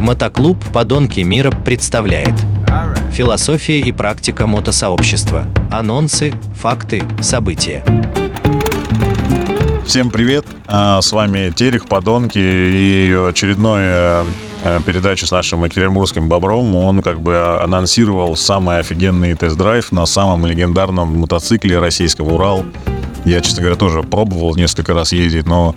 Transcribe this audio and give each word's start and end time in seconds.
Мотоклуб 0.00 0.56
«Подонки 0.72 1.20
мира» 1.20 1.50
представляет 1.50 2.32
Философия 3.12 3.80
и 3.80 3.92
практика 3.92 4.46
мотосообщества. 4.46 5.44
Анонсы, 5.70 6.32
факты, 6.54 7.02
события. 7.20 7.84
Всем 9.84 10.10
привет! 10.10 10.46
А, 10.66 11.02
С 11.02 11.12
вами 11.12 11.50
Терех, 11.50 11.86
Подонки 11.86 12.38
и 12.38 13.12
очередная 13.12 14.24
э, 14.64 14.80
передача 14.86 15.26
с 15.26 15.32
нашим 15.32 15.64
екатеринбургским 15.64 16.30
бобром. 16.30 16.74
Он 16.76 17.02
как 17.02 17.20
бы 17.20 17.60
анонсировал 17.62 18.36
самый 18.36 18.78
офигенный 18.78 19.34
тест-драйв 19.34 19.92
на 19.92 20.06
самом 20.06 20.46
легендарном 20.46 21.18
мотоцикле 21.18 21.78
российского 21.78 22.34
«Урал». 22.34 22.64
Я, 23.26 23.42
честно 23.42 23.60
говоря, 23.60 23.76
тоже 23.76 24.02
пробовал 24.02 24.56
несколько 24.56 24.94
раз 24.94 25.12
ездить, 25.12 25.46
но 25.46 25.74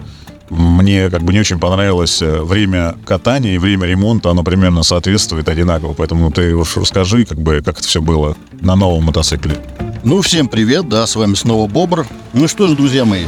мне 0.54 1.09
как 1.09 1.23
бы 1.23 1.33
не 1.33 1.39
очень 1.39 1.59
понравилось 1.59 2.21
э, 2.21 2.41
время 2.41 2.95
катания 3.05 3.55
и 3.55 3.57
время 3.57 3.88
ремонта, 3.88 4.31
оно 4.31 4.44
примерно 4.44 4.84
соответствует 4.84 5.49
одинаково. 5.49 5.94
Поэтому 5.94 6.31
ты 6.31 6.55
уж 6.55 6.77
расскажи, 6.77 7.25
как 7.25 7.39
бы, 7.39 7.61
как 7.63 7.80
это 7.80 7.88
все 7.88 8.02
было 8.02 8.35
на 8.61 8.75
новом 8.75 9.05
мотоцикле. 9.05 9.58
Ну, 10.03 10.21
всем 10.21 10.47
привет, 10.47 10.88
да, 10.89 11.08
с 11.08 11.16
вами 11.16 11.35
снова 11.35 11.67
Бобр. 11.67 12.05
Ну 12.34 12.47
что 12.47 12.67
ж, 12.67 12.71
друзья 12.75 13.05
мои, 13.05 13.25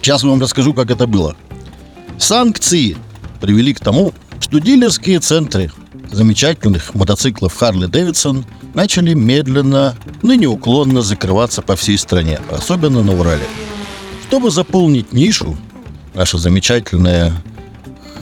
сейчас 0.00 0.22
вам 0.22 0.40
расскажу, 0.40 0.74
как 0.74 0.90
это 0.90 1.06
было. 1.06 1.36
Санкции 2.18 2.96
привели 3.40 3.74
к 3.74 3.80
тому, 3.80 4.12
что 4.40 4.58
дилерские 4.58 5.20
центры 5.20 5.70
замечательных 6.10 6.94
мотоциклов 6.94 7.60
Harley 7.60 7.90
Davidson 7.90 8.44
начали 8.74 9.14
медленно, 9.14 9.96
но 10.22 10.34
неуклонно 10.34 11.02
закрываться 11.02 11.62
по 11.62 11.76
всей 11.76 11.98
стране, 11.98 12.40
особенно 12.50 13.02
на 13.02 13.18
Урале. 13.18 13.46
Чтобы 14.28 14.50
заполнить 14.50 15.12
нишу, 15.12 15.56
наша 16.14 16.38
замечательная 16.38 17.32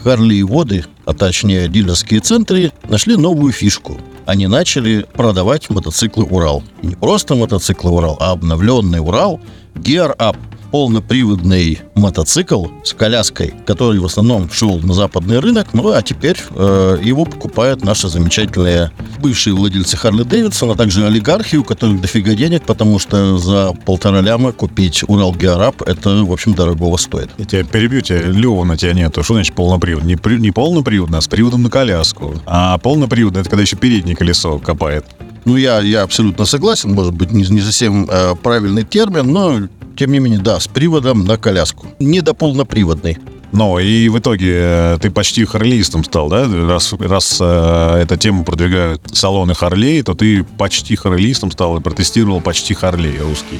Харли 0.03 0.41
воды, 0.41 0.85
а 1.05 1.13
точнее 1.13 1.67
дилерские 1.67 2.19
центры, 2.19 2.71
нашли 2.87 3.17
новую 3.17 3.51
фишку. 3.51 3.97
Они 4.25 4.47
начали 4.47 5.05
продавать 5.13 5.69
мотоциклы 5.69 6.25
Урал. 6.25 6.63
Не 6.81 6.95
просто 6.95 7.35
мотоциклы 7.35 7.91
Урал, 7.91 8.17
а 8.19 8.31
обновленный 8.31 8.99
Урал 8.99 9.39
Gear 9.75 10.15
Up 10.17 10.37
полноприводный 10.71 11.79
мотоцикл 11.95 12.67
с 12.83 12.93
коляской, 12.93 13.53
который 13.65 13.99
в 13.99 14.05
основном 14.05 14.49
шел 14.51 14.79
на 14.79 14.93
западный 14.93 15.39
рынок, 15.39 15.69
ну 15.73 15.89
а 15.91 16.01
теперь 16.01 16.37
э, 16.51 16.99
его 17.03 17.25
покупают 17.25 17.83
наши 17.83 18.09
замечательные 18.09 18.91
бывшие 19.19 19.53
владельцы 19.53 19.97
Харли 19.97 20.23
Дэвидсон, 20.23 20.71
а 20.71 20.75
также 20.75 21.05
олигархи, 21.05 21.55
у 21.57 21.63
которых 21.63 22.01
дофига 22.01 22.33
денег, 22.35 22.63
потому 22.63 22.99
что 22.99 23.37
за 23.37 23.73
полтора 23.85 24.21
ляма 24.21 24.51
купить 24.51 25.03
Урал 25.07 25.33
Георап 25.33 25.81
это, 25.81 26.23
в 26.23 26.31
общем, 26.31 26.53
дорогого 26.53 26.97
стоит. 26.97 27.29
Я 27.37 27.45
тебя 27.45 27.63
перебью, 27.63 28.01
тебя 28.01 28.21
Лева 28.21 28.63
на 28.63 28.77
тебя 28.77 28.93
нету. 28.93 29.23
Что 29.23 29.35
значит 29.35 29.55
полноприводный? 29.55 30.07
Не, 30.09 30.15
при- 30.15 30.37
не 30.37 30.51
полноприводный, 30.51 31.19
а 31.19 31.21
с 31.21 31.27
приводом 31.27 31.63
на 31.63 31.69
коляску. 31.69 32.35
А 32.45 32.77
полноприводный 32.77 33.41
это 33.41 33.49
когда 33.49 33.61
еще 33.61 33.75
переднее 33.75 34.15
колесо 34.15 34.59
копает. 34.59 35.05
Ну, 35.45 35.55
я, 35.55 35.79
я 35.79 36.01
абсолютно 36.01 36.43
согласен, 36.43 36.91
может 36.91 37.13
быть, 37.13 37.31
не, 37.31 37.43
не 37.43 37.61
совсем 37.61 38.05
э, 38.09 38.35
правильный 38.35 38.83
термин, 38.83 39.31
но, 39.31 39.61
тем 39.97 40.11
не 40.11 40.19
менее, 40.19 40.39
да, 40.39 40.59
с 40.59 40.67
приводом 40.67 41.25
на 41.25 41.37
коляску. 41.37 41.87
Не 41.99 42.21
до 42.21 42.33
полноприводной. 42.33 43.17
Но 43.51 43.79
и 43.79 44.09
в 44.09 44.19
итоге 44.19 44.53
э, 44.53 44.97
ты 45.01 45.09
почти 45.09 45.45
харлеистом 45.45 46.03
стал, 46.03 46.29
да? 46.29 46.47
Раз, 46.47 46.93
раз 46.93 47.37
э, 47.39 48.01
эта 48.01 48.17
тему 48.17 48.43
продвигают 48.43 49.01
салоны 49.13 49.55
Харлей, 49.55 50.03
то 50.03 50.13
ты 50.15 50.43
почти 50.43 50.95
харлеистом 50.95 51.51
стал 51.51 51.77
и 51.77 51.81
протестировал 51.81 52.41
почти 52.41 52.73
Харлей 52.73 53.17
русский. 53.19 53.59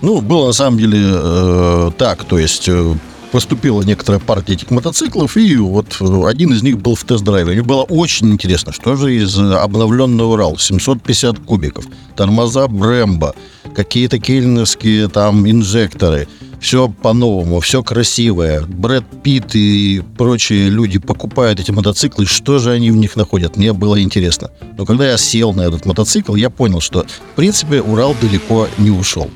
Ну, 0.00 0.20
было 0.20 0.46
на 0.46 0.52
самом 0.52 0.78
деле 0.78 0.98
э, 1.02 1.90
так, 1.98 2.24
то 2.24 2.38
есть 2.38 2.68
э, 2.68 2.94
поступила 3.32 3.82
некоторая 3.82 4.20
партия 4.20 4.52
этих 4.52 4.70
мотоциклов, 4.70 5.36
и 5.36 5.56
вот 5.56 5.96
э, 6.00 6.22
один 6.26 6.52
из 6.52 6.62
них 6.62 6.78
был 6.78 6.94
в 6.94 7.02
тест-драйве. 7.04 7.52
Мне 7.52 7.62
было 7.62 7.82
очень 7.82 8.30
интересно, 8.30 8.72
что 8.72 8.94
же 8.94 9.14
из 9.14 9.38
э, 9.38 9.54
обновленного 9.54 10.34
Урал, 10.34 10.58
750 10.58 11.38
кубиков, 11.40 11.86
тормоза 12.14 12.68
Брэмбо, 12.68 13.34
какие-то 13.74 14.18
кельнерские 14.18 15.08
там 15.08 15.48
инжекторы, 15.48 16.28
все 16.60 16.88
по-новому, 16.88 17.60
все 17.60 17.82
красивое. 17.82 18.62
Брэд 18.62 19.04
Питт 19.22 19.54
и 19.56 20.02
прочие 20.16 20.68
люди 20.68 20.98
покупают 20.98 21.58
эти 21.58 21.72
мотоциклы, 21.72 22.24
что 22.26 22.58
же 22.58 22.70
они 22.70 22.90
в 22.90 22.96
них 22.96 23.16
находят? 23.16 23.56
Мне 23.56 23.72
было 23.72 24.00
интересно. 24.00 24.50
Но 24.78 24.86
когда 24.86 25.10
я 25.10 25.16
сел 25.16 25.52
на 25.52 25.62
этот 25.62 25.86
мотоцикл, 25.86 26.36
я 26.36 26.50
понял, 26.50 26.80
что, 26.80 27.04
в 27.04 27.36
принципе, 27.36 27.82
Урал 27.82 28.14
далеко 28.20 28.68
не 28.78 28.90
ушел. 28.90 29.28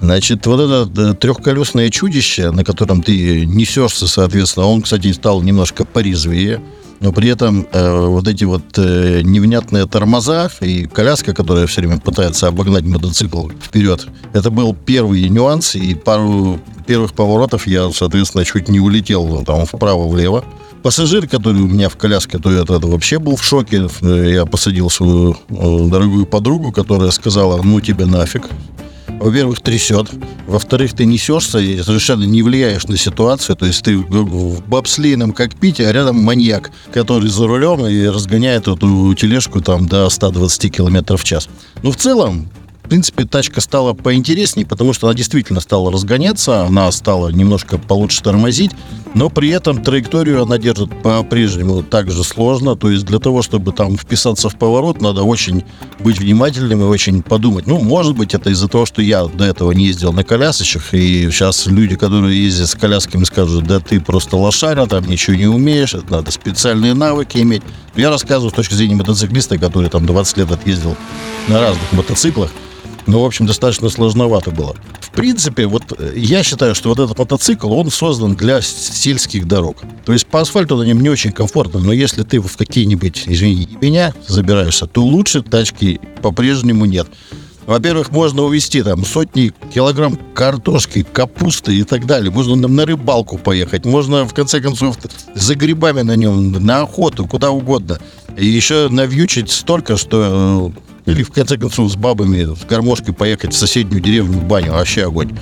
Значит, 0.00 0.46
вот 0.46 0.60
это 0.60 1.10
э, 1.10 1.14
трехколесное 1.14 1.90
чудище, 1.90 2.50
на 2.50 2.64
котором 2.64 3.02
ты 3.02 3.46
несешься, 3.46 4.06
соответственно, 4.06 4.66
он, 4.66 4.82
кстати, 4.82 5.10
стал 5.12 5.42
немножко 5.42 5.84
порезвее, 5.84 6.60
но 7.00 7.12
при 7.12 7.28
этом 7.28 7.66
э, 7.72 8.06
вот 8.06 8.26
эти 8.28 8.44
вот 8.44 8.62
э, 8.78 9.20
невнятные 9.22 9.86
тормоза 9.86 10.50
и 10.60 10.86
коляска, 10.86 11.34
которая 11.34 11.66
все 11.66 11.80
время 11.80 11.98
пытается 11.98 12.48
обогнать 12.48 12.84
мотоцикл 12.84 13.48
вперед, 13.48 14.06
это 14.32 14.50
был 14.50 14.74
первый 14.74 15.28
нюанс, 15.28 15.74
и 15.74 15.94
пару 15.94 16.58
первых 16.86 17.14
поворотов 17.14 17.66
я, 17.66 17.90
соответственно, 17.92 18.44
чуть 18.44 18.68
не 18.68 18.80
улетел 18.80 19.44
там 19.44 19.66
вправо-влево. 19.66 20.44
Пассажир, 20.82 21.26
который 21.26 21.62
у 21.62 21.66
меня 21.66 21.88
в 21.88 21.96
коляске, 21.96 22.38
то 22.38 22.50
это 22.50 22.78
вообще 22.78 23.18
был 23.18 23.34
в 23.36 23.42
шоке. 23.42 23.88
Э, 24.02 24.30
Я 24.32 24.46
посадил 24.46 24.88
свою 24.88 25.32
э, 25.48 25.88
дорогую 25.90 26.26
подругу, 26.26 26.70
которая 26.72 27.10
сказала, 27.10 27.60
ну 27.62 27.80
тебе 27.80 28.06
нафиг, 28.06 28.48
во-первых, 29.18 29.60
трясет. 29.60 30.08
Во-вторых, 30.46 30.94
ты 30.94 31.04
несешься 31.04 31.58
и 31.58 31.82
совершенно 31.82 32.24
не 32.24 32.42
влияешь 32.42 32.86
на 32.86 32.96
ситуацию. 32.96 33.56
То 33.56 33.66
есть 33.66 33.82
ты 33.82 33.96
в 33.96 34.62
бобслейном 34.66 35.32
кокпите, 35.32 35.86
а 35.86 35.92
рядом 35.92 36.16
маньяк, 36.16 36.70
который 36.92 37.28
за 37.28 37.46
рулем 37.46 37.86
и 37.86 38.06
разгоняет 38.06 38.68
эту 38.68 39.14
тележку 39.14 39.60
там 39.60 39.86
до 39.86 40.08
120 40.08 40.74
км 40.74 41.16
в 41.16 41.24
час. 41.24 41.48
Ну, 41.82 41.90
в 41.90 41.96
целом, 41.96 42.48
в 42.86 42.88
принципе, 42.88 43.24
тачка 43.24 43.60
стала 43.60 43.94
поинтереснее, 43.94 44.64
потому 44.64 44.92
что 44.92 45.08
она 45.08 45.14
действительно 45.14 45.58
стала 45.58 45.90
разгоняться, 45.90 46.62
она 46.62 46.92
стала 46.92 47.30
немножко 47.30 47.78
получше 47.78 48.22
тормозить, 48.22 48.70
но 49.12 49.28
при 49.28 49.48
этом 49.48 49.82
траекторию 49.82 50.44
она 50.44 50.56
держит 50.56 51.02
по-прежнему 51.02 51.82
так 51.82 52.12
же 52.12 52.22
сложно. 52.22 52.76
То 52.76 52.88
есть 52.88 53.04
для 53.04 53.18
того, 53.18 53.42
чтобы 53.42 53.72
там 53.72 53.96
вписаться 53.98 54.48
в 54.48 54.56
поворот, 54.56 55.00
надо 55.00 55.24
очень 55.24 55.64
быть 55.98 56.20
внимательным 56.20 56.82
и 56.82 56.84
очень 56.84 57.24
подумать. 57.24 57.66
Ну, 57.66 57.80
может 57.80 58.14
быть, 58.14 58.34
это 58.34 58.50
из-за 58.50 58.68
того, 58.68 58.86
что 58.86 59.02
я 59.02 59.24
до 59.24 59.42
этого 59.42 59.72
не 59.72 59.86
ездил 59.86 60.12
на 60.12 60.22
колясочках, 60.22 60.94
и 60.94 61.28
сейчас 61.32 61.66
люди, 61.66 61.96
которые 61.96 62.40
ездят 62.40 62.68
с 62.68 62.76
колясками, 62.76 63.24
скажут, 63.24 63.66
да 63.66 63.80
ты 63.80 64.00
просто 64.00 64.36
лошара, 64.36 64.86
там 64.86 65.08
ничего 65.08 65.34
не 65.34 65.48
умеешь, 65.48 65.94
это 65.94 66.12
надо 66.12 66.30
специальные 66.30 66.94
навыки 66.94 67.38
иметь. 67.38 67.62
Я 67.96 68.10
рассказываю 68.10 68.52
с 68.52 68.54
точки 68.54 68.74
зрения 68.74 68.94
мотоциклиста, 68.94 69.58
который 69.58 69.90
там 69.90 70.06
20 70.06 70.36
лет 70.36 70.52
отъездил 70.52 70.96
на 71.48 71.60
разных 71.60 71.92
мотоциклах. 71.92 72.52
Ну, 73.06 73.20
в 73.20 73.24
общем, 73.24 73.46
достаточно 73.46 73.88
сложновато 73.88 74.50
было. 74.50 74.74
В 75.00 75.10
принципе, 75.10 75.66
вот 75.66 75.84
э, 75.98 76.12
я 76.16 76.42
считаю, 76.42 76.74
что 76.74 76.88
вот 76.88 76.98
этот 76.98 77.18
мотоцикл, 77.18 77.72
он 77.72 77.90
создан 77.90 78.34
для 78.34 78.60
сельских 78.60 79.46
дорог. 79.46 79.76
То 80.04 80.12
есть 80.12 80.26
по 80.26 80.40
асфальту 80.40 80.76
на 80.76 80.82
нем 80.82 81.00
не 81.00 81.08
очень 81.08 81.32
комфортно, 81.32 81.80
но 81.80 81.92
если 81.92 82.22
ты 82.22 82.40
в 82.40 82.56
какие-нибудь, 82.56 83.22
извини, 83.26 83.68
меня 83.80 84.12
забираешься, 84.26 84.86
то 84.86 85.02
лучше 85.04 85.42
тачки 85.42 86.00
по-прежнему 86.20 86.84
нет. 86.84 87.06
Во-первых, 87.66 88.12
можно 88.12 88.42
увезти 88.42 88.82
там 88.82 89.04
сотни 89.04 89.52
килограмм 89.74 90.16
картошки, 90.34 91.02
капусты 91.02 91.74
и 91.74 91.82
так 91.82 92.06
далее. 92.06 92.30
Можно 92.30 92.54
на, 92.54 92.68
на 92.68 92.86
рыбалку 92.86 93.38
поехать. 93.38 93.84
Можно, 93.84 94.24
в 94.24 94.32
конце 94.34 94.60
концов, 94.60 94.96
за 95.34 95.54
грибами 95.56 96.02
на 96.02 96.14
нем, 96.14 96.52
на 96.52 96.82
охоту, 96.82 97.26
куда 97.26 97.50
угодно. 97.50 97.98
И 98.36 98.46
еще 98.46 98.88
навьючить 98.88 99.50
столько, 99.50 99.96
что... 99.96 100.72
Или, 101.06 101.22
в 101.22 101.30
конце 101.30 101.56
концов, 101.56 101.90
с 101.90 101.96
бабами 101.96 102.54
с 102.54 102.64
гармошкой 102.64 103.14
поехать 103.14 103.54
в 103.54 103.56
соседнюю 103.56 104.02
деревню 104.02 104.38
в 104.38 104.44
баню. 104.44 104.72
Вообще 104.72 105.04
огонь. 105.04 105.36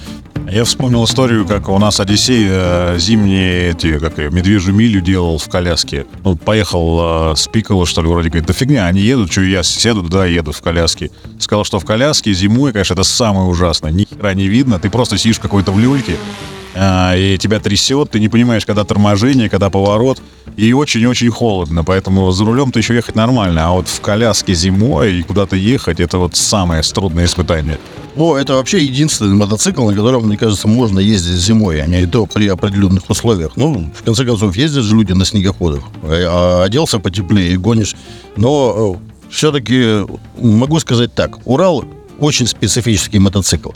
Я 0.50 0.64
вспомнил 0.64 1.04
историю, 1.04 1.46
как 1.46 1.70
у 1.70 1.78
нас 1.78 2.00
Одиссей 2.00 2.46
э, 2.48 2.98
зимние 2.98 3.70
эти, 3.70 3.98
как 3.98 4.18
медвежью 4.18 4.74
милю 4.74 5.00
делал 5.00 5.38
в 5.38 5.48
коляске. 5.48 6.06
Ну, 6.22 6.36
поехал 6.36 7.32
э, 7.32 7.36
с 7.36 7.48
Пикколо, 7.48 7.86
что 7.86 8.02
ли, 8.02 8.08
вроде 8.08 8.28
говорит, 8.28 8.46
да 8.46 8.52
фигня, 8.52 8.86
они 8.86 9.00
едут, 9.00 9.32
что 9.32 9.40
я 9.40 9.62
седу, 9.62 10.02
да, 10.02 10.26
еду 10.26 10.52
в 10.52 10.60
коляске. 10.60 11.10
Сказал, 11.38 11.64
что 11.64 11.80
в 11.80 11.86
коляске 11.86 12.34
зимой, 12.34 12.72
конечно, 12.72 12.92
это 12.92 13.04
самое 13.04 13.46
ужасное. 13.46 13.90
Ни 13.90 14.04
хера 14.04 14.34
не 14.34 14.46
видно, 14.48 14.78
ты 14.78 14.90
просто 14.90 15.16
сидишь 15.16 15.38
в 15.38 15.40
какой-то 15.40 15.72
в 15.72 15.78
люльке, 15.78 16.16
а, 16.16 16.53
и 16.76 17.38
тебя 17.38 17.60
трясет, 17.60 18.10
ты 18.10 18.20
не 18.20 18.28
понимаешь, 18.28 18.66
когда 18.66 18.84
торможение, 18.84 19.48
когда 19.48 19.70
поворот, 19.70 20.20
и 20.56 20.72
очень-очень 20.72 21.30
холодно, 21.30 21.84
поэтому 21.84 22.30
за 22.32 22.44
рулем 22.44 22.72
ты 22.72 22.80
еще 22.80 22.94
ехать 22.94 23.14
нормально, 23.14 23.68
а 23.68 23.70
вот 23.72 23.88
в 23.88 24.00
коляске 24.00 24.54
зимой 24.54 25.20
и 25.20 25.22
куда-то 25.22 25.56
ехать, 25.56 26.00
это 26.00 26.18
вот 26.18 26.36
самое 26.36 26.82
трудное 26.82 27.24
испытание. 27.26 27.78
Ну, 28.16 28.36
это 28.36 28.54
вообще 28.54 28.78
единственный 28.78 29.34
мотоцикл, 29.34 29.88
на 29.88 29.94
котором, 29.94 30.26
мне 30.26 30.36
кажется, 30.36 30.68
можно 30.68 31.00
ездить 31.00 31.36
зимой, 31.36 31.80
а 31.82 31.86
не 31.86 32.06
то 32.06 32.26
при 32.26 32.46
определенных 32.46 33.10
условиях. 33.10 33.52
Ну, 33.56 33.90
в 33.94 34.02
конце 34.04 34.24
концов, 34.24 34.56
ездят 34.56 34.84
же 34.84 34.94
люди 34.94 35.12
на 35.12 35.24
снегоходах. 35.24 35.82
А 36.02 36.62
оделся 36.64 37.00
потеплее 37.00 37.52
и 37.52 37.56
гонишь. 37.56 37.96
Но 38.36 39.00
все-таки 39.30 40.06
могу 40.40 40.78
сказать 40.78 41.12
так. 41.12 41.44
Урал 41.44 41.84
очень 42.18 42.46
специфический 42.46 43.18
мотоцикл. 43.18 43.70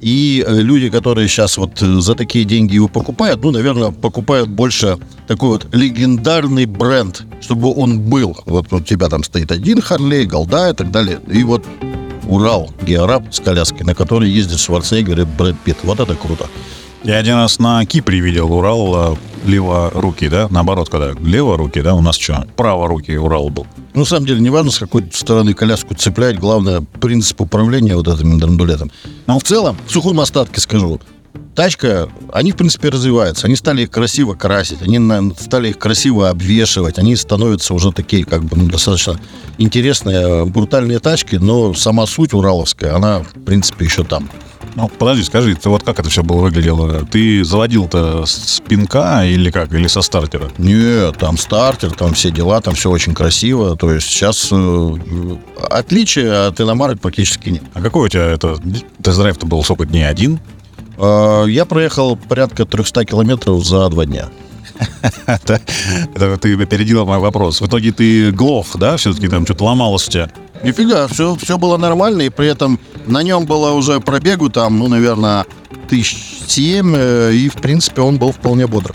И 0.00 0.44
э, 0.46 0.60
люди, 0.60 0.90
которые 0.90 1.28
сейчас 1.28 1.56
вот 1.56 1.82
э, 1.82 2.00
за 2.00 2.14
такие 2.14 2.44
деньги 2.44 2.74
его 2.74 2.88
покупают, 2.88 3.42
ну, 3.42 3.50
наверное, 3.50 3.90
покупают 3.90 4.48
больше 4.48 4.98
такой 5.26 5.50
вот 5.50 5.66
легендарный 5.72 6.66
бренд, 6.66 7.24
чтобы 7.40 7.72
он 7.74 8.00
был. 8.00 8.36
Вот 8.46 8.72
у 8.72 8.80
тебя 8.80 9.08
там 9.08 9.22
стоит 9.22 9.52
один 9.52 9.80
Харлей, 9.80 10.26
Голда 10.26 10.70
и 10.70 10.74
так 10.74 10.90
далее. 10.90 11.20
И 11.32 11.42
вот 11.44 11.64
Урал, 12.28 12.70
Геораб 12.82 13.32
с 13.32 13.40
коляской, 13.40 13.86
на 13.86 13.94
которой 13.94 14.30
ездит 14.30 14.58
Шварценеггер 14.58 15.20
и 15.20 15.24
Брэд 15.24 15.56
Питт. 15.60 15.78
Вот 15.84 16.00
это 16.00 16.14
круто. 16.14 16.48
Я 17.06 17.18
один 17.18 17.36
раз 17.36 17.60
на 17.60 17.86
Кипре 17.86 18.18
видел 18.18 18.52
Урал 18.52 19.12
э, 19.12 19.16
леворукий, 19.44 20.28
да? 20.28 20.48
Наоборот, 20.50 20.88
когда 20.88 21.12
леворукий, 21.12 21.80
да? 21.80 21.94
У 21.94 22.00
нас 22.00 22.16
что? 22.16 22.48
Праворукий 22.56 23.16
Урал 23.16 23.48
был. 23.48 23.64
Ну, 23.94 24.00
на 24.00 24.04
самом 24.04 24.26
деле, 24.26 24.40
не 24.40 24.50
важно, 24.50 24.72
с 24.72 24.78
какой 24.80 25.08
стороны 25.12 25.54
коляску 25.54 25.94
цеплять. 25.94 26.36
Главное, 26.36 26.80
принцип 26.80 27.40
управления 27.40 27.94
вот 27.94 28.08
этим 28.08 28.40
драндулетом. 28.40 28.90
Но 29.28 29.38
в 29.38 29.44
целом, 29.44 29.76
в 29.86 29.92
сухом 29.92 30.18
остатке 30.18 30.60
скажу, 30.60 31.00
тачка, 31.54 32.08
они, 32.32 32.50
в 32.50 32.56
принципе, 32.56 32.88
развиваются. 32.88 33.46
Они 33.46 33.54
стали 33.54 33.82
их 33.82 33.90
красиво 33.92 34.34
красить, 34.34 34.82
они 34.82 34.98
стали 35.38 35.68
их 35.68 35.78
красиво 35.78 36.28
обвешивать. 36.28 36.98
Они 36.98 37.14
становятся 37.14 37.72
уже 37.72 37.92
такие, 37.92 38.24
как 38.24 38.42
бы, 38.42 38.56
ну, 38.56 38.66
достаточно 38.66 39.20
интересные, 39.58 40.44
брутальные 40.44 40.98
тачки, 40.98 41.36
но 41.36 41.72
сама 41.72 42.04
суть 42.06 42.34
ураловская, 42.34 42.96
она, 42.96 43.20
в 43.20 43.44
принципе, 43.44 43.84
еще 43.84 44.02
там. 44.02 44.28
Ну, 44.76 44.88
подожди, 44.88 45.24
скажи, 45.24 45.54
ты 45.54 45.70
вот 45.70 45.82
как 45.84 45.98
это 45.98 46.10
все 46.10 46.22
было 46.22 46.42
выглядело? 46.42 47.06
Ты 47.06 47.42
заводил-то 47.44 48.26
с 48.26 48.60
пинка 48.68 49.24
или 49.24 49.50
как? 49.50 49.72
Или 49.72 49.86
со 49.86 50.02
стартера? 50.02 50.50
Нет, 50.58 51.16
там 51.16 51.38
стартер, 51.38 51.92
там 51.92 52.12
все 52.12 52.30
дела, 52.30 52.60
там 52.60 52.74
все 52.74 52.90
очень 52.90 53.14
красиво. 53.14 53.74
То 53.76 53.90
есть 53.90 54.06
сейчас 54.06 54.48
э, 54.52 54.96
отличия 55.70 56.48
от 56.48 56.60
иномарок 56.60 57.00
практически 57.00 57.48
нет. 57.48 57.62
А 57.72 57.80
какой 57.80 58.06
у 58.06 58.08
тебя 58.10 58.26
это 58.26 58.58
тест-драйв-то 59.02 59.46
был 59.46 59.64
сколько 59.64 59.86
дней? 59.86 60.06
Один? 60.06 60.40
Э, 60.98 61.46
Я 61.48 61.64
проехал 61.64 62.16
порядка 62.16 62.66
300 62.66 63.06
километров 63.06 63.64
за 63.64 63.88
два 63.88 64.04
дня. 64.04 64.28
Это, 65.26 65.60
это 66.14 66.36
ты 66.36 66.54
опередила 66.60 67.04
мой 67.04 67.18
вопрос. 67.18 67.60
В 67.60 67.66
итоге 67.66 67.92
ты 67.92 68.30
глох, 68.32 68.76
да? 68.76 68.96
Все-таки 68.96 69.28
там 69.28 69.44
что-то 69.44 69.64
ломалось 69.64 70.08
у 70.08 70.10
тебя. 70.10 70.30
Нифига, 70.62 71.06
все, 71.06 71.36
все 71.36 71.58
было 71.58 71.76
нормально, 71.76 72.22
и 72.22 72.28
при 72.28 72.48
этом 72.48 72.80
на 73.06 73.22
нем 73.22 73.46
было 73.46 73.72
уже 73.72 74.00
пробегу 74.00 74.48
там, 74.48 74.78
ну, 74.78 74.88
наверное, 74.88 75.44
тысяч 75.88 76.16
семь, 76.46 76.94
э, 76.96 77.32
и, 77.34 77.48
в 77.48 77.56
принципе, 77.56 78.02
он 78.02 78.18
был 78.18 78.32
вполне 78.32 78.66
бодр. 78.66 78.94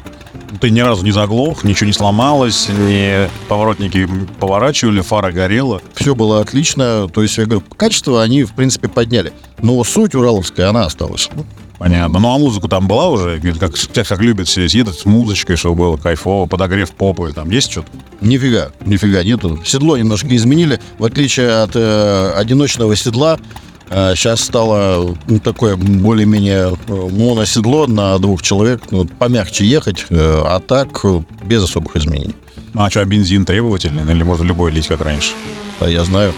Ты 0.60 0.70
ни 0.70 0.82
разу 0.82 1.04
не 1.04 1.12
заглох, 1.12 1.64
ничего 1.64 1.88
не 1.88 1.94
сломалось, 1.94 2.68
ни 2.70 3.30
поворотники 3.48 4.08
поворачивали, 4.40 5.02
фара 5.02 5.32
горела. 5.32 5.82
Все 5.96 6.14
было 6.14 6.42
отлично, 6.42 7.08
то 7.08 7.24
есть, 7.24 7.38
я 7.38 7.46
говорю, 7.46 7.64
качество 7.78 8.22
они, 8.22 8.44
в 8.44 8.54
принципе, 8.54 8.88
подняли. 8.88 9.32
Но 9.62 9.84
суть 9.84 10.14
ураловская, 10.14 10.70
она 10.70 10.86
осталась. 10.86 11.30
Понятно. 11.82 12.20
Ну 12.20 12.32
а 12.32 12.38
музыку 12.38 12.68
там 12.68 12.88
была 12.88 13.10
уже? 13.10 13.42
Как, 13.60 13.74
как, 13.92 14.22
любят 14.22 14.48
все 14.48 14.66
едут 14.68 15.00
с 15.00 15.06
музычкой, 15.06 15.56
чтобы 15.56 15.78
было 15.78 15.98
кайфово, 15.98 16.46
подогрев 16.46 16.92
попы. 16.92 17.34
Там 17.34 17.50
есть 17.50 17.72
что-то? 17.72 17.90
Нифига, 18.22 18.70
нифига 18.86 19.24
нету. 19.24 19.60
Седло 19.66 19.98
немножко 19.98 20.36
изменили. 20.36 20.80
В 21.00 21.06
отличие 21.06 21.50
от 21.64 21.72
э, 21.74 22.34
одиночного 22.36 22.96
седла, 22.96 23.40
сейчас 23.90 24.42
стало 24.42 25.18
ну, 25.28 25.40
такое 25.40 25.76
более-менее 25.76 26.78
э, 26.88 26.94
моноседло 26.94 27.88
на 27.88 28.20
двух 28.20 28.44
человек. 28.44 28.84
Ну, 28.92 29.06
помягче 29.06 29.66
ехать, 29.66 30.06
э, 30.12 30.16
а 30.46 30.60
так 30.60 31.00
э, 31.04 31.24
без 31.44 31.64
особых 31.64 31.96
изменений. 31.96 32.36
Ну 32.76 32.84
а 32.84 32.92
что, 32.92 33.04
бензин 33.06 33.44
требовательный? 33.44 34.04
Или 34.04 34.22
можно 34.22 34.44
любой 34.44 34.72
лить, 34.72 34.86
как 34.86 35.02
раньше? 35.02 35.32
А 35.80 35.90
я 35.90 36.04
знаю. 36.04 36.32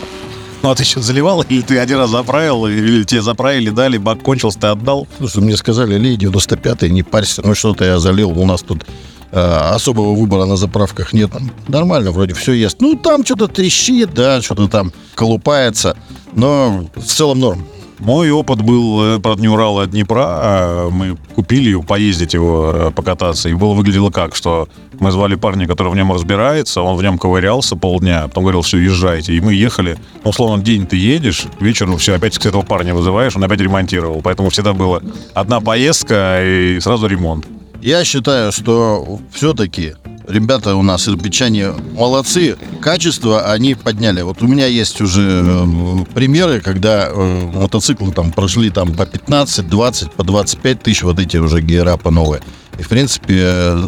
Ну 0.63 0.69
а 0.69 0.75
ты 0.75 0.83
еще 0.83 1.01
заливал? 1.01 1.41
Или 1.41 1.61
ты 1.61 1.77
один 1.77 1.97
раз 1.97 2.09
заправил? 2.09 2.65
Или 2.67 3.03
тебе 3.03 3.21
заправили, 3.21 3.69
дали, 3.69 3.97
бак 3.97 4.23
кончился, 4.23 4.59
ты 4.59 4.67
отдал? 4.67 5.09
Слушай, 5.17 5.43
мне 5.43 5.57
сказали, 5.57 5.97
лей 5.97 6.15
95-й, 6.15 6.89
не 6.89 7.03
парься. 7.03 7.41
Ну 7.43 7.53
что-то 7.53 7.83
я 7.83 7.99
залил, 7.99 8.29
у 8.29 8.45
нас 8.45 8.61
тут 8.61 8.85
э, 9.31 9.39
особого 9.41 10.15
выбора 10.15 10.45
на 10.45 10.55
заправках 10.55 11.11
нет. 11.11 11.31
Нормально, 11.67 12.11
вроде 12.11 12.33
все 12.33 12.53
есть. 12.53 12.79
Ну, 12.79 12.95
там 12.95 13.25
что-то 13.25 13.49
трещит, 13.49 14.13
да, 14.13 14.41
что-то 14.41 14.69
там 14.69 14.93
колупается. 15.15 15.97
Но 16.31 16.87
в 16.95 17.03
целом 17.03 17.39
норм. 17.39 17.67
Мой 17.99 18.31
опыт 18.31 18.61
был, 18.61 19.15
э, 19.15 19.19
правда, 19.19 19.41
не 19.41 19.47
Урала, 19.47 19.83
а 19.83 19.87
Днепра. 19.87 20.25
А 20.25 20.89
Мы 20.89 21.17
купили 21.35 21.69
его, 21.69 21.83
поездить 21.83 22.33
его, 22.33 22.71
э, 22.73 22.91
покататься. 22.91 23.49
И 23.49 23.53
было 23.53 23.73
выглядело 23.73 24.09
как, 24.09 24.35
что 24.35 24.67
мы 24.99 25.11
звали 25.11 25.35
парня, 25.35 25.67
который 25.67 25.91
в 25.91 25.95
нем 25.95 26.11
разбирается, 26.11 26.81
он 26.81 26.97
в 26.97 27.03
нем 27.03 27.17
ковырялся 27.17 27.75
полдня, 27.75 28.23
потом 28.27 28.43
говорил, 28.43 28.61
все, 28.61 28.77
езжайте. 28.77 29.33
И 29.33 29.41
мы 29.41 29.53
ехали. 29.53 29.97
Ну, 30.23 30.29
условно, 30.29 30.63
день 30.63 30.85
ты 30.85 30.97
едешь, 30.97 31.45
вечером 31.59 31.97
все, 31.97 32.15
опять 32.15 32.37
к 32.37 32.45
этого 32.45 32.61
парня 32.61 32.93
вызываешь, 32.93 33.35
он 33.35 33.43
опять 33.43 33.59
ремонтировал. 33.59 34.21
Поэтому 34.23 34.49
всегда 34.49 34.73
была 34.73 35.01
одна 35.33 35.59
поездка 35.59 36.41
и 36.43 36.79
сразу 36.79 37.07
ремонт. 37.07 37.45
Я 37.81 38.05
считаю, 38.05 38.51
что 38.53 39.19
все-таки 39.33 39.95
ребята 40.27 40.75
у 40.75 40.83
нас 40.83 41.07
ирбичане 41.07 41.71
молодцы. 41.93 42.57
Качество 42.81 43.51
они 43.51 43.75
подняли. 43.75 44.21
Вот 44.21 44.41
у 44.41 44.47
меня 44.47 44.65
есть 44.65 45.01
уже 45.01 45.43
э, 45.45 46.05
примеры, 46.13 46.61
когда 46.61 47.07
э, 47.07 47.51
мотоциклы 47.53 48.11
там 48.11 48.31
прошли 48.31 48.69
там 48.69 48.93
по 48.93 49.05
15, 49.05 49.67
20, 49.67 50.11
по 50.13 50.23
25 50.23 50.81
тысяч 50.81 51.03
вот 51.03 51.19
эти 51.19 51.37
уже 51.37 51.61
гейрапы 51.61 52.09
новые. 52.09 52.41
И 52.79 52.83
в 52.83 52.89
принципе, 52.89 53.39
э, 53.39 53.87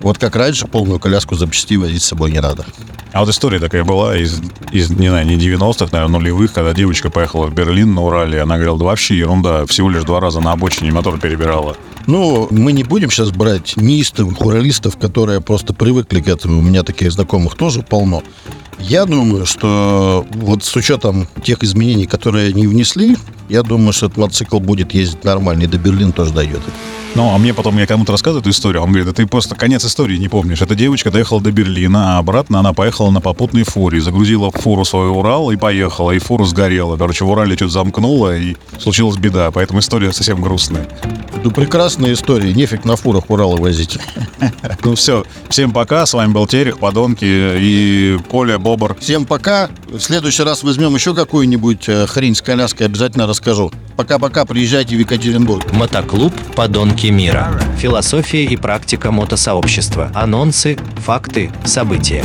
вот 0.00 0.18
как 0.18 0.36
раньше 0.36 0.66
полную 0.66 1.00
коляску 1.00 1.34
запчастей 1.34 1.76
возить 1.76 2.02
с 2.02 2.06
собой 2.06 2.32
не 2.32 2.40
надо. 2.40 2.64
А 3.16 3.20
вот 3.20 3.30
история 3.30 3.58
такая 3.58 3.82
была 3.82 4.14
из, 4.14 4.42
из 4.72 4.90
не 4.90 5.08
знаю, 5.08 5.26
не 5.26 5.36
90-х, 5.36 5.88
наверное, 5.90 6.20
нулевых, 6.20 6.52
когда 6.52 6.74
девочка 6.74 7.08
поехала 7.08 7.46
в 7.46 7.54
Берлин 7.54 7.94
на 7.94 8.02
Урале, 8.02 8.42
она 8.42 8.56
говорила, 8.56 8.78
да 8.78 8.84
вообще 8.84 9.16
ерунда, 9.16 9.64
всего 9.64 9.88
лишь 9.88 10.04
два 10.04 10.20
раза 10.20 10.40
на 10.40 10.52
обочине 10.52 10.92
мотор 10.92 11.18
перебирала. 11.18 11.78
Ну, 12.06 12.46
мы 12.50 12.72
не 12.72 12.84
будем 12.84 13.10
сейчас 13.10 13.30
брать 13.30 13.74
неистовых 13.78 14.38
уралистов, 14.42 14.98
которые 14.98 15.40
просто 15.40 15.72
привыкли 15.72 16.20
к 16.20 16.28
этому. 16.28 16.58
У 16.58 16.60
меня 16.60 16.82
таких 16.82 17.10
знакомых 17.10 17.54
тоже 17.54 17.80
полно. 17.80 18.22
Я 18.78 19.06
думаю, 19.06 19.46
что 19.46 20.26
вот 20.32 20.62
с 20.62 20.76
учетом 20.76 21.26
тех 21.42 21.62
изменений, 21.62 22.04
которые 22.04 22.50
они 22.50 22.66
внесли, 22.66 23.16
я 23.48 23.62
думаю, 23.62 23.94
что 23.94 24.06
этот 24.06 24.18
мотоцикл 24.18 24.60
будет 24.60 24.92
ездить 24.92 25.24
нормально, 25.24 25.62
и 25.62 25.66
до 25.66 25.78
Берлина 25.78 26.12
тоже 26.12 26.34
дойдет. 26.34 26.60
Ну, 27.16 27.32
а 27.34 27.38
мне 27.38 27.54
потом, 27.54 27.78
я 27.78 27.86
кому-то 27.86 28.12
рассказываю 28.12 28.42
эту 28.42 28.50
историю, 28.50 28.82
он 28.82 28.90
говорит, 28.90 29.06
да 29.06 29.14
ты 29.14 29.26
просто 29.26 29.54
конец 29.54 29.82
истории 29.86 30.18
не 30.18 30.28
помнишь. 30.28 30.60
Эта 30.60 30.74
девочка 30.74 31.10
доехала 31.10 31.40
до 31.40 31.50
Берлина, 31.50 32.16
а 32.16 32.18
обратно 32.18 32.58
она 32.58 32.74
поехала 32.74 33.10
на 33.10 33.22
попутной 33.22 33.62
фуре, 33.62 34.02
загрузила 34.02 34.50
в 34.50 34.56
фуру 34.56 34.84
свой 34.84 35.08
Урал 35.08 35.50
и 35.50 35.56
поехала, 35.56 36.10
и 36.10 36.18
фура 36.18 36.44
сгорела. 36.44 36.98
Короче, 36.98 37.24
в 37.24 37.30
Урале 37.30 37.56
что-то 37.56 37.72
замкнуло, 37.72 38.36
и 38.36 38.54
случилась 38.78 39.16
беда, 39.16 39.50
поэтому 39.50 39.80
история 39.80 40.12
совсем 40.12 40.42
грустная. 40.42 40.86
Это 41.36 41.50
прекрасная 41.50 42.12
история, 42.12 42.52
нефиг 42.52 42.84
на 42.84 42.96
фурах 42.96 43.30
Уралы 43.30 43.60
возить. 43.60 43.98
Ну 44.84 44.94
все, 44.94 45.24
всем 45.48 45.72
пока, 45.72 46.06
с 46.06 46.14
вами 46.14 46.32
был 46.32 46.46
Терех, 46.46 46.78
Подонки 46.78 47.24
и 47.24 48.18
Коля 48.30 48.58
Бобр. 48.58 48.96
Всем 49.00 49.24
пока. 49.24 49.68
В 49.88 49.98
следующий 49.98 50.44
раз 50.44 50.62
возьмем 50.62 50.94
еще 50.94 51.14
какую-нибудь 51.14 51.88
э, 51.88 52.06
хрень 52.06 52.36
с 52.36 52.42
коляской, 52.42 52.86
обязательно 52.86 53.26
расскажу. 53.26 53.72
Пока-пока, 53.96 54.44
приезжайте 54.44 54.94
в 54.96 55.00
Екатеринбург. 55.00 55.72
Мотоклуб 55.72 56.32
«Подонки 56.54 57.08
мира». 57.08 57.60
Философия 57.78 58.44
и 58.44 58.56
практика 58.56 59.10
мотосообщества. 59.10 60.12
Анонсы, 60.14 60.78
факты, 60.98 61.50
события. 61.64 62.24